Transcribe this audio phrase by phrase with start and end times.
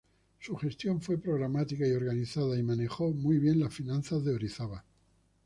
[0.39, 4.83] Su gestión fue programática y organizada, y manejó muy bien las finanzas de Orizaba.